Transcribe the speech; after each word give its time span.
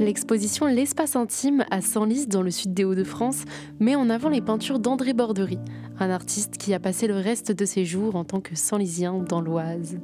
L'exposition 0.00 0.64
L'espace 0.64 1.14
intime 1.14 1.66
à 1.70 1.82
Senlis 1.82 2.26
dans 2.26 2.40
le 2.40 2.50
sud 2.50 2.72
des 2.72 2.84
Hauts-de-France 2.84 3.44
met 3.80 3.96
en 3.96 4.08
avant 4.08 4.30
les 4.30 4.40
peintures 4.40 4.78
d'André 4.78 5.12
Bordery, 5.12 5.58
un 5.98 6.08
artiste 6.08 6.56
qui 6.56 6.72
a 6.72 6.80
passé 6.80 7.06
le 7.06 7.16
reste 7.16 7.52
de 7.52 7.64
ses 7.66 7.84
jours 7.84 8.16
en 8.16 8.24
tant 8.24 8.40
que 8.40 8.56
Senlisien 8.56 9.18
dans 9.18 9.42
l'Oise. 9.42 9.98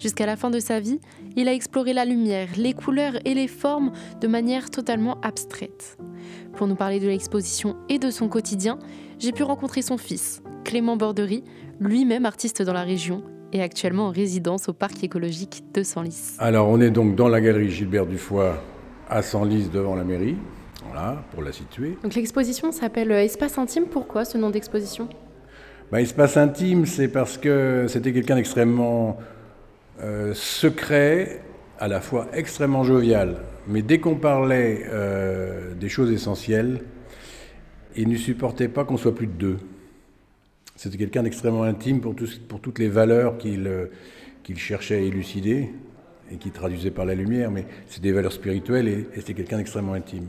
Jusqu'à 0.00 0.26
la 0.26 0.34
fin 0.34 0.50
de 0.50 0.58
sa 0.58 0.80
vie, 0.80 0.98
il 1.36 1.46
a 1.46 1.54
exploré 1.54 1.92
la 1.92 2.04
lumière, 2.04 2.48
les 2.56 2.72
couleurs 2.72 3.14
et 3.24 3.34
les 3.34 3.46
formes 3.46 3.92
de 4.20 4.26
manière 4.26 4.70
totalement 4.70 5.20
abstraite. 5.20 5.98
Pour 6.56 6.66
nous 6.66 6.74
parler 6.74 6.98
de 6.98 7.06
l'exposition 7.06 7.76
et 7.88 8.00
de 8.00 8.10
son 8.10 8.28
quotidien, 8.28 8.80
j'ai 9.20 9.30
pu 9.30 9.44
rencontrer 9.44 9.82
son 9.82 9.98
fils, 9.98 10.42
Clément 10.64 10.96
Bordery, 10.96 11.44
lui-même 11.78 12.26
artiste 12.26 12.62
dans 12.62 12.72
la 12.72 12.82
région 12.82 13.22
et 13.52 13.62
actuellement 13.62 14.06
en 14.06 14.10
résidence 14.10 14.68
au 14.68 14.72
parc 14.72 15.04
écologique 15.04 15.62
de 15.72 15.84
Senlis. 15.84 16.34
Alors 16.40 16.68
on 16.68 16.80
est 16.80 16.90
donc 16.90 17.14
dans 17.14 17.28
la 17.28 17.40
galerie 17.40 17.70
Gilbert 17.70 18.06
Dufoy 18.06 18.56
à 19.08 19.22
Senlis 19.22 19.68
devant 19.72 19.94
la 19.94 20.04
mairie, 20.04 20.36
voilà, 20.84 21.22
pour 21.32 21.42
la 21.42 21.52
situer. 21.52 21.96
Donc 22.02 22.14
l'exposition 22.14 22.72
s'appelle 22.72 23.10
Espace 23.12 23.58
intime, 23.58 23.86
pourquoi 23.86 24.24
ce 24.24 24.38
nom 24.38 24.50
d'exposition? 24.50 25.08
Bah, 25.90 26.00
Espace 26.00 26.36
intime, 26.36 26.86
c'est 26.86 27.08
parce 27.08 27.38
que 27.38 27.86
c'était 27.88 28.12
quelqu'un 28.12 28.36
d'extrêmement 28.36 29.18
euh, 30.02 30.34
secret, 30.34 31.42
à 31.78 31.88
la 31.88 32.00
fois 32.00 32.28
extrêmement 32.32 32.84
jovial. 32.84 33.36
Mais 33.66 33.82
dès 33.82 33.98
qu'on 33.98 34.16
parlait 34.16 34.84
euh, 34.88 35.74
des 35.74 35.88
choses 35.88 36.10
essentielles, 36.10 36.82
il 37.96 38.08
ne 38.08 38.16
supportait 38.16 38.68
pas 38.68 38.84
qu'on 38.84 38.96
soit 38.96 39.14
plus 39.14 39.26
de 39.26 39.32
deux. 39.32 39.56
C'était 40.76 40.98
quelqu'un 40.98 41.22
d'extrêmement 41.22 41.64
intime 41.64 42.00
pour, 42.00 42.14
pour, 42.48 42.60
toutes 42.60 42.78
les 42.78 42.88
valeurs 42.88 43.38
qu'il 43.38 43.66
euh, 43.66 43.86
qu'il 44.44 44.58
cherchait 44.58 44.94
à 44.96 45.00
élucider 45.00 45.70
et 46.30 46.36
qui 46.36 46.50
traduisait 46.50 46.90
par 46.90 47.04
la 47.04 47.14
lumière, 47.14 47.50
mais 47.50 47.66
c'est 47.86 48.02
des 48.02 48.12
valeurs 48.12 48.32
spirituelles 48.32 48.88
et, 48.88 49.08
et 49.14 49.16
c'était 49.16 49.34
quelqu'un 49.34 49.58
d'extrêmement 49.58 49.94
intime. 49.94 50.28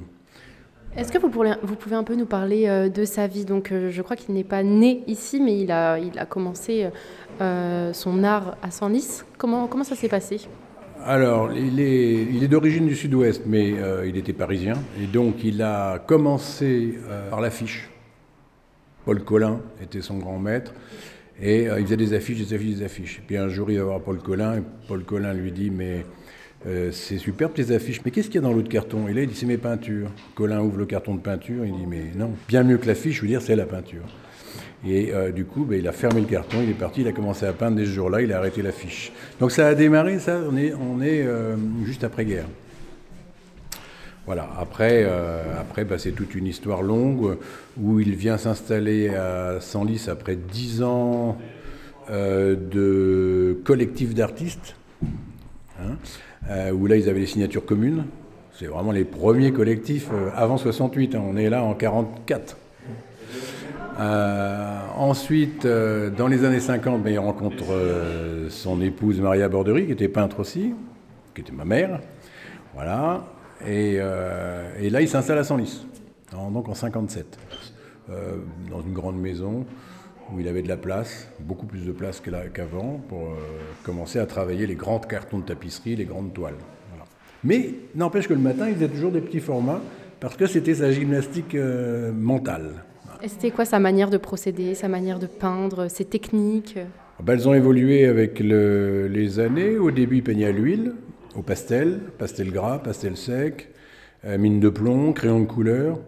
Est-ce 0.97 1.11
que 1.11 1.19
vous, 1.19 1.30
pouvez 1.30 1.95
un 1.95 2.03
peu 2.03 2.16
nous 2.16 2.25
parler 2.25 2.67
euh, 2.67 2.89
de 2.89 3.05
sa 3.05 3.28
vie? 3.28 3.45
Donc, 3.45 3.72
euh, 3.72 3.92
je 3.92 4.02
crois 4.02 4.16
qu'il 4.16 4.33
n'est 4.33 4.44
pas 4.44 4.64
né 4.64 5.03
ici, 5.05 5.39
mais 5.39 5.59
il 5.59 5.72
a, 5.72 6.00
il 6.00 6.17
a 6.17 6.25
commencé 6.25 6.89
euh, 7.42 7.94
son 7.94 8.23
art 8.23 8.58
à 8.64 8.72
Senlis. 8.72 9.22
Comment, 9.38 9.67
comment 9.67 9.83
ça 9.83 9.95
s'est 9.95 10.09
passé? 10.09 10.42
Alors, 11.05 11.53
il 11.53 11.80
est, 11.80 12.23
il 12.23 12.44
est 12.44 12.47
d'origine 12.47 12.88
du 12.88 12.95
sud-ouest, 12.95 13.44
mais 13.45 13.75
il 14.05 14.17
était 14.17 14.33
parisien. 14.33 14.73
Et 15.02 15.05
donc, 15.05 15.45
il 15.45 15.61
a 15.61 16.00
commencé 16.00 17.00
par 17.30 17.39
l'affiche. 17.39 17.89
Paul 19.05 19.23
Collin 19.23 19.61
était 19.81 20.02
son 20.02 20.17
grand 20.17 20.38
maître. 20.39 20.73
Et 21.42 21.64
il 21.64 21.84
faisait 21.86 21.98
des 21.98 22.14
affiches, 22.14 22.38
des 22.38 22.54
affiches, 22.54 22.76
des 22.76 22.84
affiches. 22.84 23.18
Et 23.20 23.22
puis 23.26 23.38
un 23.38 23.48
jour, 23.48 23.72
il 23.72 23.78
va 23.78 23.86
voir 23.86 24.02
Paul 24.02 24.18
Collin, 24.18 24.62
Paul 24.88 25.04
Collin 25.04 25.34
lui 25.34 25.52
dit 25.52 25.70
Mais 25.70 26.04
euh, 26.68 26.92
c'est 26.92 27.18
superbe 27.18 27.54
tes 27.54 27.73
affiches, 27.73 28.02
mais 28.04 28.12
qu'est-ce 28.12 28.28
qu'il 28.28 28.36
y 28.36 28.40
a 28.40 28.42
dans 28.42 28.52
l'autre 28.52 28.68
carton? 28.68 29.08
Et 29.08 29.14
là, 29.14 29.22
il 29.22 29.30
dit 29.30 29.36
c'est 29.36 29.45
mes 29.45 29.58
peintures. 29.58 30.10
Colin 30.36 30.60
ouvre 30.60 30.78
le 30.78 30.86
carton 30.86 31.16
de 31.16 31.22
peinture, 31.22 31.66
il 31.66 31.72
dit 31.72 31.86
mais 31.88 32.04
non, 32.16 32.32
bien 32.50 32.64
mieux 32.64 32.78
que 32.78 32.88
l'affiche, 32.88 33.17
je 33.17 33.22
veux 33.22 33.28
dire, 33.28 33.42
c'est 33.42 33.56
la 33.56 33.66
peinture. 33.66 34.04
Et 34.86 35.14
euh, 35.14 35.32
du 35.32 35.45
coup, 35.45 35.64
ben, 35.64 35.80
il 35.80 35.88
a 35.88 35.94
fermé 35.94 36.20
le 36.20 36.28
carton, 36.28 36.58
il 36.62 36.70
est 36.70 36.73
parti, 36.73 37.02
il 37.02 37.08
a 37.08 37.14
commencé 37.14 37.45
à 37.45 37.54
peindre 37.54 37.78
dès 37.78 37.86
ce 37.86 37.92
jour-là, 37.92 38.22
il 38.22 38.34
a 38.34 38.38
arrêté 38.38 38.62
l'affiche. 38.62 39.12
Donc 39.40 39.52
ça 39.52 39.67
a 39.67 39.76
démarré, 39.76 40.20
ça, 40.20 40.42
on 40.50 40.58
est, 40.58 40.73
on 40.73 41.02
est 41.02 41.23
euh, 41.23 41.56
juste 41.86 42.04
après-guerre. 42.04 42.45
Voilà, 44.30 44.48
après, 44.60 45.10
après 45.60 45.86
ben, 45.86 45.98
c'est 45.98 46.12
toute 46.12 46.36
une 46.36 46.46
histoire 46.46 46.84
longue 46.84 47.38
où 47.82 48.00
il 48.00 48.14
vient 48.14 48.38
s'installer 48.38 49.10
à 49.10 49.60
Senlis 49.60 50.06
après 50.08 50.36
dix 50.36 50.84
ans 50.84 51.36
de 52.08 53.60
collectif 53.64 54.14
d'artistes. 54.14 54.76
Hein. 55.82 55.96
Euh, 56.50 56.72
où 56.72 56.88
là 56.88 56.96
ils 56.96 57.10
avaient 57.10 57.20
les 57.20 57.26
signatures 57.26 57.66
communes. 57.66 58.06
C'est 58.54 58.66
vraiment 58.66 58.92
les 58.92 59.06
premiers 59.06 59.52
collectifs 59.52 60.10
euh, 60.14 60.30
avant 60.36 60.58
68, 60.58 61.16
hein. 61.16 61.23
on 61.26 61.38
est 61.38 61.50
là 61.50 61.64
en 61.64 61.73
44. 61.73 62.58
Euh, 64.00 64.80
ensuite, 64.95 65.68
dans 65.68 66.28
les 66.28 66.45
années 66.45 66.62
50, 66.62 67.04
ben, 67.04 67.12
il 67.12 67.20
rencontre 67.20 67.66
son 68.50 68.82
épouse 68.82 69.20
Maria 69.20 69.50
Bordery, 69.50 69.88
qui 69.88 69.92
était 69.92 70.08
peintre 70.08 70.39
aussi, 70.39 70.73
qui 71.36 71.42
était 71.42 71.52
ma 71.52 71.66
mère. 71.66 72.00
Voilà. 72.76 73.26
Et, 73.67 73.97
là, 73.97 75.02
il 75.02 75.09
s'installe 75.09 75.37
à 75.37 75.43
Senlis, 75.43 75.86
donc 76.31 76.70
en 76.70 76.73
57, 76.73 77.37
dans 78.70 78.81
une 78.81 78.93
grande 78.93 79.20
maison 79.20 79.65
où 80.33 80.39
il 80.39 80.47
avait 80.47 80.61
de 80.61 80.67
la 80.67 80.77
place, 80.77 81.27
beaucoup 81.39 81.65
plus 81.65 81.86
de 81.86 81.92
place 81.92 82.21
qu'avant, 82.53 83.02
pour 83.08 83.30
euh, 83.30 83.36
commencer 83.83 84.20
à 84.20 84.25
travailler 84.25 84.67
les 84.67 84.75
grands 84.75 84.99
cartons 84.99 85.39
de 85.39 85.45
tapisserie, 85.45 85.95
les 85.95 86.05
grandes 86.05 86.33
toiles. 86.33 86.58
Mais 87.43 87.73
n'empêche 87.95 88.27
que 88.27 88.33
le 88.33 88.39
matin, 88.39 88.67
il 88.67 88.75
faisait 88.75 88.89
toujours 88.89 89.11
des 89.11 89.21
petits 89.21 89.39
formats, 89.39 89.81
parce 90.20 90.36
que 90.36 90.45
c'était 90.45 90.76
sa 90.76 90.91
gymnastique 90.91 91.55
euh, 91.55 92.11
mentale. 92.11 92.83
Et 93.23 93.27
c'était 93.27 93.52
quoi 93.52 93.65
sa 93.65 93.80
manière 93.80 94.09
de 94.09 94.17
procéder, 94.17 94.76
sa 94.76 94.89
manière 94.89 95.20
de 95.20 95.27
peindre, 95.27 95.89
ses 95.89 96.05
techniques? 96.05 96.77
Ah 96.77 97.23
ben, 97.23 97.33
Elles 97.33 97.47
ont 97.47 97.53
évolué 97.53 98.05
avec 98.05 98.39
les 98.39 99.39
années. 99.39 99.77
Au 99.77 99.91
début, 99.91 100.17
il 100.17 100.23
peignait 100.23 100.47
à 100.47 100.52
l'huile, 100.52 100.93
au 101.36 101.42
pastel, 101.42 102.00
pastel 102.17 102.52
gras, 102.52 102.80
pastel 102.80 103.17
sec, 103.17 103.70
euh, 104.26 104.38
mine 104.38 104.60
de 104.60 104.70
plomb, 104.70 105.14
crayon 105.14 105.40
de 105.40 105.45
couleur. 105.45 106.00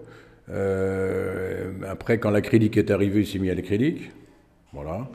Euh, 0.50 1.72
après, 1.88 2.18
quand 2.18 2.32
l'acrylique 2.32 2.78
est 2.78 2.92
arrivé, 2.92 3.22
il 3.22 3.28
s'est 3.28 3.40
mis 3.40 3.50
à 3.50 3.56
l'acrylique. 3.56 4.12
Voilà. 4.74 5.10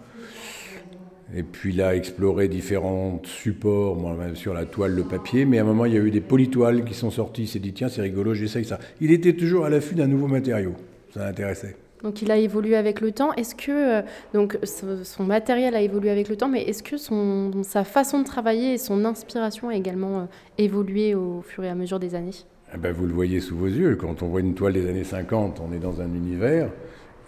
Et 1.34 1.43
puis 1.43 1.75
il 1.75 1.83
a 1.83 1.97
exploré 1.97 2.47
différents 2.47 3.21
supports, 3.25 3.97
même 4.16 4.37
sur 4.37 4.55
la 4.55 4.65
toile, 4.65 4.95
le 4.95 5.03
papier, 5.03 5.45
mais 5.45 5.59
à 5.59 5.62
un 5.62 5.65
moment 5.65 5.84
il 5.84 5.95
y 5.95 5.97
a 5.97 6.00
eu 6.00 6.12
des 6.12 6.21
polytoiles 6.21 6.84
qui 6.84 6.95
sont 6.95 7.11
sorties, 7.11 7.43
il 7.43 7.49
s'est 7.49 7.59
dit 7.59 7.72
tiens 7.72 7.89
c'est 7.89 8.00
rigolo, 8.03 8.33
j'essaye 8.33 8.65
ça. 8.65 8.78
Il 9.00 9.11
était 9.11 9.33
toujours 9.33 9.65
à 9.65 9.71
l'affût 9.71 9.97
d'un 9.97 10.06
nouveau 10.06 10.28
matériau, 10.28 10.75
ça 11.12 11.25
l'intéressait. 11.25 11.75
Donc 12.03 12.23
il 12.23 12.31
a 12.31 12.37
évolué 12.37 12.77
avec 12.77 13.01
le 13.01 13.12
temps. 13.12 13.33
Est-ce 13.34 13.55
que 13.55 13.99
euh, 13.99 14.03
donc 14.34 14.59
son 14.65 15.25
matériel 15.25 15.75
a 15.75 15.81
évolué 15.81 16.11
avec 16.11 16.29
le 16.29 16.37
temps, 16.37 16.49
mais 16.49 16.62
est-ce 16.62 16.83
que 16.83 16.97
son, 16.97 17.62
sa 17.62 17.84
façon 17.84 18.21
de 18.21 18.25
travailler 18.25 18.75
et 18.75 18.79
son 18.79 19.05
inspiration 19.05 19.69
a 19.69 19.75
également 19.75 20.21
euh, 20.21 20.25
évolué 20.59 21.15
au 21.15 21.43
fur 21.43 21.65
et 21.65 21.69
à 21.69 21.75
mesure 21.75 21.99
des 21.99 22.15
années? 22.15 22.33
Eh 22.75 22.79
ben, 22.79 22.93
vous 22.93 23.07
le 23.07 23.15
voyez 23.15 23.41
sous 23.41 23.57
vos 23.57 23.67
yeux. 23.67 23.97
Quand 23.97 24.23
on 24.23 24.29
voit 24.29 24.41
une 24.41 24.55
toile 24.55 24.75
des 24.75 24.89
années 24.89 25.05
50, 25.05 25.61
on 25.61 25.73
est 25.73 25.79
dans 25.79 26.01
un 26.01 26.09
univers. 26.15 26.71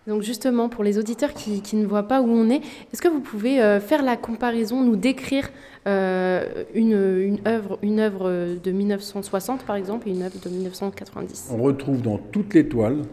Donc 0.08 0.24
justement, 0.24 0.68
pour 0.68 0.84
les 0.84 0.98
auditeurs 0.98 1.34
qui, 1.34 1.76
ne 1.76 1.86
voient 1.86 2.08
pas 2.08 2.22
où 2.22 2.28
on 2.28 2.50
est, 2.50 2.62
est-ce 2.92 3.02
que 3.02 3.08
vous 3.08 3.20
pouvez 3.20 3.62
euh, 3.62 3.80
faire 3.80 4.02
la 4.02 4.18
comparaison, 4.18 4.84
nous 4.84 4.96
décrire 4.96 5.50
euh, 5.88 6.64
une, 6.74 7.38
œuvre, 7.46 7.78
une 7.84 8.00
œuvre 8.00 8.56
de 8.62 8.72
1960 8.72 9.64
par 9.64 9.76
exemple 9.76 10.10
et 10.10 10.12
une 10.12 10.24
œuvre 10.24 10.40
de 10.44 10.50
1990 10.50 11.50
On 11.52 11.62
retrouve 11.62 12.02
dans 12.02 12.18
toutes 12.18 12.56
les 12.56 12.68
toiles 12.68 13.04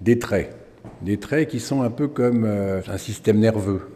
des 0.00 0.18
traits, 0.18 0.54
des 1.02 1.18
traits 1.18 1.48
qui 1.48 1.60
sont 1.60 1.82
un 1.82 1.90
peu 1.90 2.08
comme 2.08 2.44
euh, 2.44 2.80
un 2.88 2.98
système 2.98 3.38
nerveux. 3.38 3.91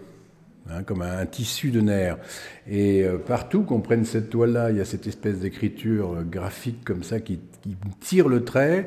Hein, 0.71 0.83
comme 0.83 1.03
un, 1.03 1.27
tissu 1.27 1.71
de 1.71 1.81
nerfs. 1.81 2.19
Et 2.69 3.05
euh, 3.05 3.19
partout 3.19 3.63
qu'on 3.63 3.81
prenne 3.81 4.05
cette 4.05 4.31
toile-là, 4.31 4.71
il 4.71 4.79
y 4.79 4.81
a 4.81 4.85
cette 4.85 5.07
espèce 5.07 5.39
d'écriture 5.39 6.15
euh, 6.15 6.23
graphique 6.23 6.85
comme 6.85 7.03
ça 7.03 7.21
qui, 7.21 7.41
tire 8.01 8.29
le 8.29 8.45
trait. 8.45 8.87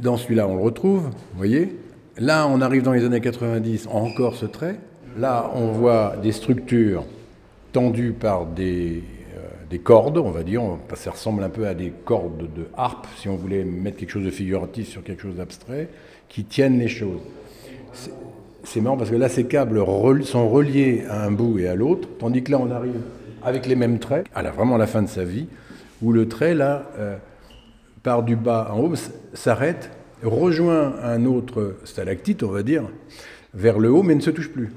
Dans 0.00 0.16
celui-là, 0.16 0.48
on 0.48 0.56
le 0.56 0.62
retrouve, 0.62 1.04
vous 1.04 1.36
voyez 1.36 1.76
Là, 2.18 2.46
on 2.46 2.60
arrive 2.60 2.82
dans 2.82 2.92
les 2.92 3.04
années 3.04 3.20
90, 3.20 3.88
encore 3.90 4.36
ce 4.36 4.46
trait. 4.46 4.76
Là, 5.18 5.50
on 5.54 5.68
voit 5.68 6.16
des 6.22 6.32
structures 6.32 7.04
tendues 7.72 8.12
par 8.12 8.46
des, 8.46 9.02
euh, 9.34 9.40
des 9.70 9.78
cordes, 9.78 10.18
on 10.18 10.30
va 10.30 10.42
dire. 10.42 10.62
Ça 10.94 11.10
ressemble 11.10 11.42
un 11.42 11.48
peu 11.48 11.66
à 11.66 11.74
des 11.74 11.90
cordes 12.04 12.52
de 12.54 12.66
harpe, 12.76 13.06
si 13.16 13.28
on 13.28 13.36
voulait 13.36 13.64
mettre 13.64 13.96
quelque 13.96 14.10
chose 14.10 14.24
de 14.24 14.30
figuratif 14.30 14.88
sur 14.88 15.02
quelque 15.02 15.22
chose 15.22 15.36
d'abstrait, 15.36 15.88
qui 16.28 16.44
tiennent 16.44 16.78
les 16.78 16.88
choses. 16.88 17.20
C'est 18.64 18.80
marrant 18.80 18.96
parce 18.96 19.10
que 19.10 19.16
là, 19.16 19.28
ces 19.28 19.44
câbles 19.44 19.84
sont 20.24 20.48
reliés 20.48 21.04
à 21.08 21.24
un 21.24 21.30
bout 21.30 21.58
et 21.58 21.68
à 21.68 21.74
l'autre, 21.74 22.08
tandis 22.18 22.42
que 22.42 22.52
là, 22.52 22.58
on 22.60 22.70
arrive 22.70 23.00
avec 23.42 23.66
les 23.66 23.74
mêmes 23.74 23.98
traits, 23.98 24.26
à 24.34 24.42
la, 24.42 24.50
vraiment 24.50 24.76
la 24.76 24.86
fin 24.86 25.02
de 25.02 25.08
sa 25.08 25.24
vie, 25.24 25.46
où 26.00 26.12
le 26.12 26.28
trait, 26.28 26.54
là, 26.54 26.90
euh, 26.98 27.16
part 28.02 28.22
du 28.22 28.36
bas 28.36 28.70
en 28.72 28.80
haut, 28.80 28.94
s'arrête, 29.34 29.90
rejoint 30.22 30.94
un 31.02 31.24
autre 31.24 31.76
stalactite, 31.84 32.42
on 32.42 32.50
va 32.50 32.62
dire, 32.62 32.84
vers 33.54 33.78
le 33.78 33.90
haut, 33.90 34.02
mais 34.02 34.14
ne 34.14 34.20
se 34.20 34.30
touche 34.30 34.50
plus. 34.50 34.70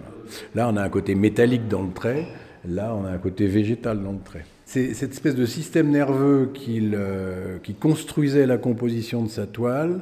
Là, 0.56 0.68
on 0.72 0.78
a 0.78 0.82
un 0.82 0.90
côté 0.90 1.16
métallique 1.16 1.68
dans 1.68 1.84
le 1.84 1.92
trait, 1.92 2.26
là, 2.68 2.96
on 2.96 3.06
a 3.06 3.12
un 3.12 3.18
côté 3.18 3.48
végétal 3.48 4.02
dans 4.02 4.12
le 4.12 4.20
trait. 4.24 4.46
C'est 4.66 4.96
cette 4.96 5.12
espèce 5.12 5.36
de 5.36 5.46
système 5.46 5.92
nerveux 5.92 6.52
euh, 6.68 7.60
qui 7.62 7.74
construisait 7.76 8.48
la 8.48 8.58
composition 8.58 9.22
de 9.22 9.30
sa 9.30 9.46
toile 9.46 10.02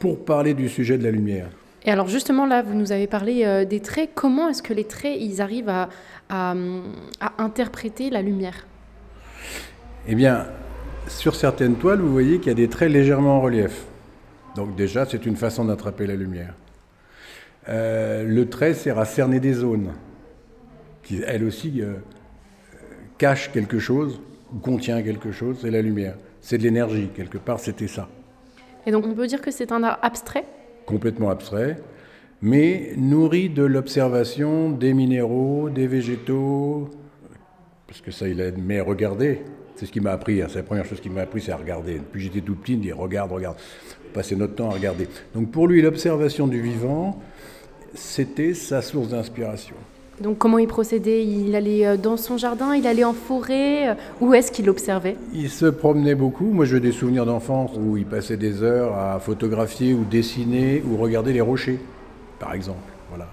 pour 0.00 0.24
parler 0.24 0.54
du 0.54 0.68
sujet 0.68 0.98
de 0.98 1.04
la 1.04 1.12
lumière. 1.12 1.48
Et 1.84 1.90
alors 1.90 2.08
justement 2.08 2.46
là, 2.46 2.62
vous 2.62 2.74
nous 2.74 2.92
avez 2.92 3.06
parlé 3.06 3.44
euh, 3.44 3.64
des 3.64 3.80
traits. 3.80 4.10
Comment 4.14 4.48
est-ce 4.48 4.62
que 4.62 4.72
les 4.72 4.84
traits, 4.84 5.18
ils 5.20 5.42
arrivent 5.42 5.68
à, 5.68 5.88
à, 6.30 6.54
interpréter 7.38 8.10
la 8.10 8.22
lumière? 8.22 8.66
Eh 10.08 10.14
bien, 10.14 10.46
sur 11.08 11.34
certaines 11.34 11.76
toiles, 11.76 12.00
vous 12.00 12.12
voyez 12.12 12.38
qu'il 12.38 12.48
y 12.48 12.50
a 12.50 12.54
des 12.54 12.68
traits 12.68 12.90
légèrement 12.90 13.38
en 13.38 13.40
relief. 13.40 13.84
Donc 14.56 14.76
déjà, 14.76 15.04
c'est 15.04 15.26
une 15.26 15.36
façon 15.36 15.64
d'attraper 15.64 16.06
la 16.06 16.14
lumière. 16.14 16.54
Euh, 17.68 18.24
le 18.24 18.48
trait 18.48 18.74
sert 18.74 18.98
à 18.98 19.04
cerner 19.04 19.40
des 19.40 19.52
zones, 19.52 19.92
qui 21.02 21.22
elles 21.26 21.44
aussi 21.44 21.82
euh, 21.82 21.94
cachent 23.18 23.50
quelque 23.52 23.78
chose, 23.78 24.20
ou 24.54 24.58
contient 24.58 25.02
quelque 25.02 25.32
chose, 25.32 25.58
c'est 25.62 25.70
la 25.70 25.82
lumière. 25.82 26.14
C'est 26.40 26.58
de 26.58 26.62
l'énergie, 26.62 27.08
quelque 27.14 27.38
part, 27.38 27.58
c'était 27.58 27.88
ça. 27.88 28.08
Et 28.86 28.90
donc 28.90 29.06
on 29.06 29.14
peut 29.14 29.26
dire 29.26 29.40
que 29.40 29.50
c'est 29.50 29.72
un 29.72 29.82
art 29.82 29.98
abstrait? 30.02 30.44
Complètement 30.86 31.30
abstrait, 31.30 31.76
mais 32.42 32.92
nourri 32.96 33.48
de 33.48 33.62
l'observation 33.62 34.70
des 34.70 34.94
minéraux, 34.94 35.70
des 35.70 35.86
végétaux, 35.86 36.90
parce 37.94 38.00
que 38.00 38.10
ça, 38.10 38.26
il 38.26 38.42
a 38.42 38.50
mais 38.50 38.80
regarder. 38.80 39.42
C'est 39.76 39.86
ce 39.86 39.92
qui 39.92 40.00
m'a 40.00 40.10
appris, 40.10 40.42
hein. 40.42 40.46
c'est 40.48 40.58
la 40.58 40.64
première 40.64 40.84
chose 40.84 41.00
qu'il 41.00 41.12
m'a 41.12 41.20
appris, 41.22 41.40
c'est 41.40 41.52
à 41.52 41.56
regarder. 41.56 42.00
Puis 42.10 42.22
j'étais 42.22 42.40
tout 42.40 42.56
petit, 42.56 42.72
il 42.72 42.80
dit 42.80 42.90
regarde, 42.90 43.30
regarde. 43.30 43.56
Passer 44.12 44.34
notre 44.34 44.56
temps 44.56 44.70
à 44.70 44.74
regarder. 44.74 45.08
Donc 45.32 45.52
pour 45.52 45.68
lui, 45.68 45.80
l'observation 45.80 46.48
du 46.48 46.60
vivant, 46.60 47.20
c'était 47.94 48.54
sa 48.54 48.82
source 48.82 49.10
d'inspiration. 49.10 49.76
Donc 50.20 50.38
comment 50.38 50.58
il 50.58 50.68
procédait? 50.68 51.24
Il 51.24 51.54
allait 51.56 51.86
euh, 51.86 51.96
dans 51.96 52.16
son 52.16 52.36
jardin, 52.36 52.74
il 52.74 52.86
allait 52.86 53.04
en 53.04 53.12
forêt 53.12 53.88
euh, 53.88 53.94
Où 54.20 54.32
est-ce 54.34 54.52
qu'il 54.52 54.70
observait? 54.70 55.16
Il 55.34 55.50
se 55.50 55.66
promenait 55.66 56.14
beaucoup. 56.14 56.46
Moi 56.46 56.64
j'ai 56.66 56.78
des 56.78 56.92
souvenirs 56.92 57.26
d'enfance 57.26 57.72
où 57.76 57.96
il 57.96 58.06
passait 58.06 58.36
des 58.36 58.62
heures 58.62 58.96
à 58.96 59.18
photographier 59.18 59.92
ou 59.92 60.04
dessiner 60.04 60.82
ou 60.88 60.96
regarder 60.96 61.32
les 61.32 61.40
rochers, 61.40 61.80
par 62.38 62.54
exemple. 62.54 62.78
Voilà. 63.08 63.28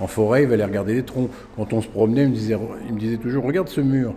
En 0.00 0.08
forêt, 0.08 0.42
il 0.42 0.52
allait 0.52 0.64
regarder 0.64 0.94
les 0.94 1.04
troncs. 1.04 1.30
Quand 1.56 1.72
on 1.72 1.80
se 1.80 1.88
promenait, 1.88 2.24
il 2.24 2.30
me 2.30 2.34
disait, 2.34 2.58
il 2.88 2.94
me 2.94 2.98
disait 2.98 3.16
toujours 3.16 3.44
Regarde 3.44 3.68
ce 3.68 3.80
mur. 3.80 4.14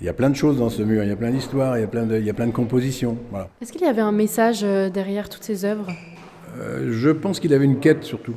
Il 0.00 0.06
y 0.06 0.10
a 0.10 0.14
plein 0.14 0.30
de 0.30 0.36
choses 0.36 0.58
dans 0.58 0.68
ce 0.68 0.82
mur, 0.82 1.02
il 1.02 1.08
y 1.08 1.12
a 1.12 1.16
plein 1.16 1.30
d'histoires, 1.30 1.78
il, 1.78 1.80
y 1.80 1.84
a 1.84 1.86
plein 1.86 2.04
de, 2.04 2.18
il 2.18 2.24
y 2.24 2.30
a 2.30 2.34
plein 2.34 2.46
de 2.46 2.52
compositions. 2.52 3.16
Voilà. 3.30 3.48
Est-ce 3.60 3.72
qu'il 3.72 3.82
y 3.82 3.86
avait 3.86 4.02
un 4.02 4.12
message 4.12 4.60
euh, 4.62 4.90
derrière 4.90 5.28
toutes 5.28 5.44
ces 5.44 5.64
œuvres? 5.64 5.88
Je 6.88 7.10
pense 7.10 7.38
qu'il 7.38 7.52
avait 7.52 7.66
une 7.66 7.80
quête 7.80 8.02
surtout 8.02 8.32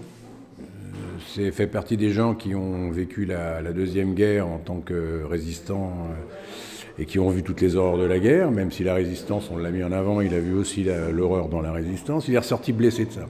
c'est 1.35 1.51
fait 1.51 1.67
partie 1.67 1.97
des 1.97 2.09
gens 2.09 2.33
qui 2.33 2.55
ont 2.55 2.91
vécu 2.91 3.25
la, 3.25 3.61
Deuxième 3.73 4.13
Guerre 4.13 4.47
en 4.47 4.57
tant 4.57 4.79
que 4.79 5.23
résistants 5.23 5.93
euh, 6.09 7.01
et 7.01 7.05
qui 7.05 7.19
ont 7.19 7.29
vu 7.29 7.43
toutes 7.43 7.61
les 7.61 7.75
horreurs 7.75 7.97
de 7.97 8.03
la 8.03 8.19
guerre, 8.19 8.51
même 8.51 8.71
si 8.71 8.83
la 8.83 8.93
résistance, 8.93 9.49
on 9.51 9.57
l'a 9.57 9.71
mis 9.71 9.83
en 9.83 9.91
avant, 9.91 10.21
il 10.21 10.33
a 10.33 10.39
vu 10.39 10.53
aussi 10.53 10.85
l'horreur 11.13 11.47
dans 11.47 11.61
la 11.61 11.71
résistance. 11.71 12.27
Il 12.27 12.33
est 12.33 12.39
ressorti 12.39 12.73
blessé 12.73 13.05
de 13.05 13.11
ça. 13.11 13.25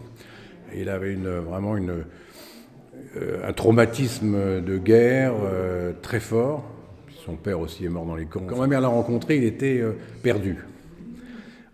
il 0.75 0.89
avait 0.89 1.15
vraiment 1.15 1.75
euh, 1.75 3.47
un 3.47 3.53
traumatisme 3.53 4.61
de 4.61 4.77
guerre 4.77 5.33
euh, 5.43 5.93
très 6.01 6.19
fort. 6.19 6.63
Son 7.25 7.35
père 7.35 7.59
aussi 7.59 7.85
est 7.85 7.89
mort 7.89 8.05
dans 8.05 8.15
les 8.15 8.25
camps. 8.25 8.41
Quand 8.47 8.57
ma 8.57 8.67
mère 8.67 8.81
l'a 8.81 8.87
rencontré, 8.87 9.37
il 9.37 9.43
était 9.43 9.83
perdu. 10.23 10.57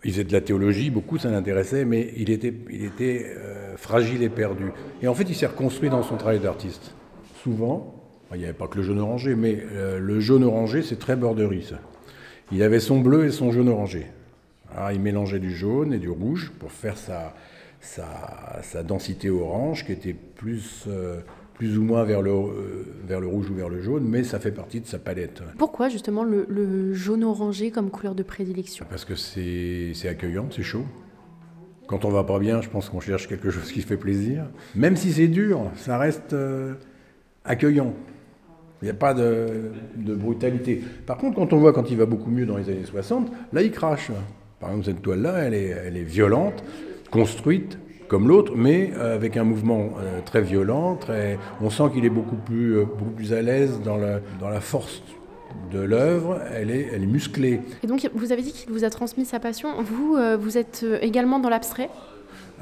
Il 0.04 0.12
faisait 0.12 0.24
de 0.24 0.34
la 0.34 0.42
théologie, 0.42 0.90
beaucoup 0.90 1.18
ça 1.18 1.30
l'intéressait, 1.32 1.86
mais 1.86 2.14
il 2.18 2.30
était 2.30 2.54
fragile 3.76 4.24
et 4.24 4.30
perdu. 4.30 4.72
Et 5.02 5.08
en 5.08 5.14
fait, 5.14 5.24
il 5.24 5.36
s'est 5.36 5.46
reconstruit 5.46 5.90
dans 5.90 6.04
son 6.04 6.18
travail 6.18 6.40
d'artiste. 6.40 6.94
Souvent, 7.44 7.96
il 8.34 8.40
n'y 8.40 8.46
avait 8.46 8.54
pas 8.54 8.68
que 8.68 8.78
le 8.78 8.84
jaune 8.84 9.00
orangé, 9.00 9.36
mais 9.36 9.64
euh, 9.72 10.00
le 10.00 10.20
jaune 10.20 10.44
orangé, 10.44 10.82
c'est 10.82 11.00
très 11.00 11.16
borderie, 11.16 11.64
ça. 11.64 11.80
Il 12.52 12.62
avait 12.64 12.80
son 12.80 13.00
bleu 13.00 13.26
et 13.26 13.32
son 13.32 13.52
jaune 13.52 13.70
orangé. 13.70 14.08
Alors, 14.76 14.92
il 14.92 15.00
mélangeait 15.00 15.40
du 15.40 15.56
jaune 15.56 15.94
et 15.94 16.00
du 16.00 16.10
rouge 16.10 16.52
pour 16.60 16.72
faire 16.72 16.98
sa, 16.98 17.34
sa, 17.82 18.84
densité 18.84 19.30
orange, 19.30 19.86
qui 19.86 19.92
était 19.92 20.14
plus, 20.14 20.86
euh, 20.88 21.20
plus 21.54 21.78
ou 21.78 21.84
moins 21.84 22.04
vers 22.04 22.22
le, 22.22 22.32
euh, 22.32 22.86
vers 23.06 23.22
le 23.22 23.28
rouge 23.28 23.50
ou 23.50 23.56
vers 23.56 23.70
le 23.70 23.82
jaune, 23.82 24.04
mais 24.06 24.24
ça 24.24 24.40
fait 24.40 24.52
partie 24.52 24.82
de 24.82 24.88
sa 24.88 25.00
palette. 25.00 25.42
Pourquoi 25.58 25.90
justement 25.90 26.24
le, 26.24 26.46
le 26.50 26.94
jaune 26.94 27.24
orangé 27.24 27.72
comme 27.72 27.90
couleur 27.90 28.16
de 28.16 28.24
prédilection? 28.24 28.86
Parce 28.90 29.06
que 29.06 29.16
c'est 29.16 29.94
accueillant, 30.08 30.48
c'est 30.52 30.64
chaud. 30.64 30.86
Quand 31.88 32.04
on 32.04 32.10
va 32.10 32.24
pas 32.24 32.40
bien, 32.40 32.62
je 32.62 32.70
pense 32.70 32.90
qu'on 32.90 33.00
cherche 33.00 33.28
quelque 33.28 33.52
chose 33.52 33.72
qui 33.72 33.82
fait 33.82 33.98
plaisir. 33.98 34.46
Même 34.76 34.96
si 34.96 35.12
c'est 35.14 35.28
dur, 35.28 35.70
ça 35.76 35.98
reste 35.98 36.34
euh, 36.34 36.74
accueillant. 37.44 37.94
Il 38.82 38.86
n'y 38.86 38.92
a 38.92 38.96
pas 38.96 39.14
de, 39.14 39.72
brutalité. 39.96 40.82
Par 41.06 41.18
contre, 41.18 41.36
quand 41.36 41.54
on 41.54 41.58
voit 41.58 41.74
quand 41.74 41.90
il 41.90 41.98
va 41.98 42.06
beaucoup 42.06 42.30
mieux 42.30 42.46
dans 42.46 42.58
les 42.58 42.70
années 42.70 42.86
60, 42.86 43.32
là, 43.54 43.62
il 43.62 43.72
crache. 43.72 44.12
Par 44.60 44.70
exemple, 44.70 44.86
cette 44.86 45.02
toile-là, 45.02 45.44
elle 45.44 45.54
est, 45.54 46.04
violente, 46.04 46.64
construite 47.12 47.78
comme 48.08 48.28
l'autre, 48.28 48.54
mais 48.56 48.92
euh, 48.98 49.16
avec 49.16 49.38
un 49.38 49.44
mouvement 49.44 49.92
euh, 50.00 50.22
très 50.24 50.42
violent. 50.42 50.96
Très... 50.96 51.40
On 51.62 51.70
sent 51.70 51.86
qu'il 51.94 52.06
est 52.06 52.10
beaucoup 52.10 52.36
plus, 52.36 52.84
à 53.32 53.42
l'aise 53.42 53.80
dans 53.84 53.98
la, 53.98 54.20
dans 54.40 54.50
la 54.50 54.62
force 54.62 55.02
de 55.72 55.80
l'œuvre, 55.80 56.40
elle 56.54 56.72
est, 56.72 56.90
elle 56.94 57.04
est 57.04 57.08
musclée. 57.08 57.62
Et 57.84 57.88
donc, 57.88 58.10
vous 58.14 58.32
avez 58.32 58.42
dit 58.42 58.52
qu'il 58.52 58.72
vous 58.72 58.84
a 58.84 58.90
transmis 58.90 59.26
sa 59.26 59.40
passion. 59.40 59.70
Vous, 59.82 60.16
euh, 60.16 60.38
vous 60.40 60.58
êtes 60.58 60.82
euh, 60.84 60.98
également 61.02 61.40
dans 61.40 61.50
l'abstrait? 61.50 61.90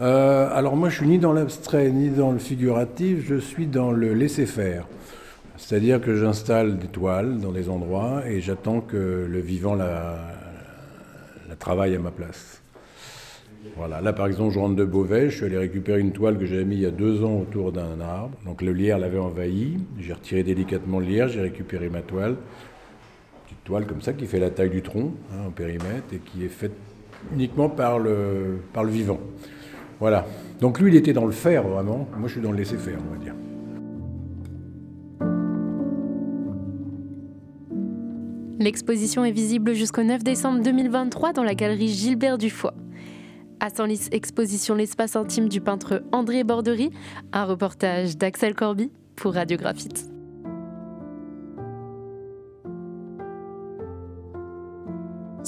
Euh, 0.02 0.50
Alors 0.52 0.76
moi, 0.76 0.90
je 0.90 0.98
suis 0.98 1.08
ni 1.08 1.20
dans 1.20 1.34
l'abstrait 1.34 1.90
ni 1.92 2.10
dans 2.10 2.32
le 2.32 2.40
figuratif, 2.40 3.26
je 3.28 3.36
suis 3.36 3.68
dans 3.68 3.92
le 3.92 4.14
laisser-faire. 4.14 4.88
C'est-à-dire 5.58 6.02
que 6.02 6.16
j'installe 6.16 6.80
des 6.80 6.88
toiles 6.88 7.40
dans 7.40 7.52
des 7.52 7.70
endroits 7.70 8.24
et 8.28 8.42
j'attends 8.42 8.82
que 8.82 9.28
le 9.30 9.40
vivant 9.40 9.76
la, 9.76 10.18
la 11.48 11.56
travaille 11.56 11.96
à 11.96 12.00
ma 12.00 12.12
place. 12.12 12.62
Voilà. 13.78 14.02
Là, 14.02 14.12
par 14.14 14.28
exemple, 14.28 14.54
je 14.54 14.60
rentre 14.60 14.76
de 14.76 14.84
Beauvais, 14.84 15.30
je 15.30 15.38
suis 15.38 15.46
allé 15.46 15.58
récupérer 15.58 16.00
une 16.00 16.12
toile 16.12 16.38
que 16.38 16.46
j'avais 16.46 16.66
mise 16.66 16.80
il 16.80 16.84
y 16.84 16.88
a 16.88 16.92
deux 16.92 17.24
ans 17.24 17.38
autour 17.40 17.72
d'un 17.72 18.02
arbre. 18.02 18.38
Donc 18.46 18.62
le 18.62 18.74
lierre 18.74 18.98
l'avait 18.98 19.20
envahi. 19.20 19.78
J'ai 20.00 20.14
retiré 20.14 20.44
délicatement 20.44 21.00
le 21.00 21.06
lierre, 21.06 21.28
j'ai 21.28 21.42
récupéré 21.42 21.90
ma 21.90 22.02
toile 22.02 22.36
toile 23.64 23.86
comme 23.86 24.02
ça 24.02 24.14
qui 24.14 24.26
fait 24.26 24.40
la 24.40 24.50
taille 24.50 24.70
du 24.70 24.82
tronc 24.82 25.14
hein, 25.32 25.48
en 25.48 25.52
périmètre 25.52 26.14
et 26.14 26.20
qui 26.20 26.46
est 26.46 26.50
faite 26.50 26.74
uniquement 27.34 27.70
par 27.70 28.00
le, 28.00 28.60
par 28.74 28.84
le 28.84 28.92
vivant. 28.92 29.20
Voilà. 30.00 30.26
Donc 30.60 30.80
lui, 30.80 30.92
il 30.92 30.96
était 30.98 31.14
dans 31.14 31.26
le 31.26 31.32
faire 31.32 31.64
vraiment. 31.64 32.08
Moi, 32.18 32.28
je 32.28 32.34
suis 32.34 32.42
dans 32.42 32.52
le 32.52 32.58
laisser 32.58 32.78
faire, 32.78 33.00
on 33.10 33.14
va 33.14 33.24
dire. 33.24 33.34
L'exposition 38.60 39.26
est 39.26 39.32
visible 39.32 39.74
jusqu'au 39.74 40.04
9 40.04 40.24
décembre 40.24 40.62
2023 40.64 41.34
dans 41.34 41.44
la 41.44 41.56
galerie 41.56 41.90
Gilbert 41.90 42.38
Dufoy. 42.38 42.72
À 43.60 43.70
Senlis, 43.70 44.08
exposition 44.12 44.76
L'espace 44.76 45.16
intime 45.16 45.48
du 45.48 45.62
peintre 45.62 46.04
André 46.12 46.44
Bordery, 46.44 46.92
un 47.32 47.46
reportage 47.46 48.18
d'Axel 48.18 48.56
Corby 48.56 48.92
pour 49.16 49.34
Radiographite. 49.34 50.13